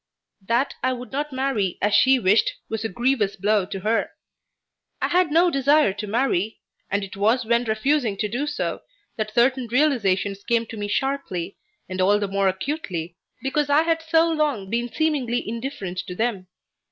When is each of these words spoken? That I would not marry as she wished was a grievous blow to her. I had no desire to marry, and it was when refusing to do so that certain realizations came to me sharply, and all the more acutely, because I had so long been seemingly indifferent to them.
That 0.47 0.73
I 0.81 0.93
would 0.93 1.11
not 1.11 1.31
marry 1.31 1.77
as 1.79 1.93
she 1.93 2.17
wished 2.17 2.53
was 2.69 2.83
a 2.83 2.89
grievous 2.89 3.35
blow 3.35 3.67
to 3.67 3.81
her. 3.81 4.09
I 4.99 5.09
had 5.09 5.29
no 5.31 5.51
desire 5.51 5.93
to 5.93 6.07
marry, 6.07 6.57
and 6.89 7.03
it 7.03 7.15
was 7.15 7.45
when 7.45 7.65
refusing 7.65 8.17
to 8.17 8.27
do 8.27 8.47
so 8.47 8.81
that 9.17 9.35
certain 9.35 9.67
realizations 9.67 10.43
came 10.43 10.65
to 10.69 10.75
me 10.77 10.87
sharply, 10.87 11.55
and 11.87 12.01
all 12.01 12.17
the 12.17 12.27
more 12.27 12.47
acutely, 12.47 13.15
because 13.43 13.69
I 13.69 13.83
had 13.83 14.01
so 14.01 14.27
long 14.27 14.71
been 14.71 14.91
seemingly 14.91 15.47
indifferent 15.47 15.99
to 16.07 16.15
them. 16.15 16.47